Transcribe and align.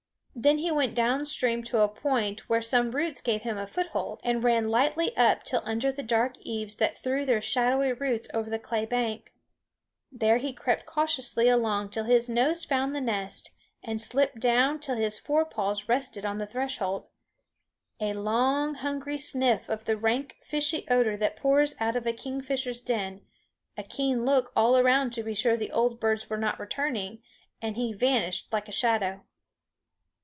Then 0.33 0.59
he 0.59 0.71
went 0.71 0.95
down 0.95 1.25
stream 1.25 1.61
to 1.65 1.81
a 1.81 1.89
point 1.89 2.49
where 2.49 2.61
some 2.63 2.91
roots 2.95 3.21
gave 3.21 3.41
him 3.41 3.57
a 3.57 3.67
foothold, 3.67 4.21
and 4.23 4.43
ran 4.43 4.69
lightly 4.69 5.15
up 5.17 5.43
till 5.43 5.61
under 5.65 5.91
the 5.91 6.01
dark 6.01 6.35
eaves 6.39 6.77
that 6.77 6.97
threw 6.97 7.25
their 7.25 7.41
shadowy 7.41 7.91
roots 7.91 8.29
over 8.33 8.49
the 8.49 8.57
clay 8.57 8.85
bank. 8.85 9.33
There 10.09 10.37
he 10.37 10.53
crept 10.53 10.85
cautiously 10.87 11.49
along 11.49 11.89
till 11.89 12.05
his 12.05 12.29
nose 12.29 12.63
found 12.63 12.95
the 12.95 13.01
nest, 13.01 13.51
and 13.83 14.01
slipped 14.01 14.39
down 14.39 14.79
till 14.79 14.95
his 14.95 15.19
fore 15.19 15.45
paws 15.45 15.89
rested 15.89 16.25
on 16.25 16.37
the 16.37 16.47
threshold. 16.47 17.07
A 17.99 18.13
long 18.13 18.75
hungry 18.75 19.17
sniff 19.19 19.69
of 19.69 19.83
the 19.83 19.97
rank 19.97 20.37
fishy 20.41 20.85
odor 20.89 21.17
that 21.17 21.35
pours 21.37 21.75
out 21.79 21.97
of 21.97 22.07
a 22.07 22.13
kingfisher's 22.13 22.81
den, 22.81 23.21
a 23.77 23.83
keen 23.83 24.25
look 24.25 24.51
all 24.55 24.77
around 24.77 25.11
to 25.11 25.23
be 25.23 25.35
sure 25.35 25.57
the 25.57 25.73
old 25.73 25.99
birds 25.99 26.29
were 26.29 26.37
not 26.37 26.57
returning, 26.59 27.21
and 27.61 27.75
he 27.75 27.93
vanished 27.93 28.51
like 28.53 28.69
a 28.69 28.71
shadow. 28.71 29.21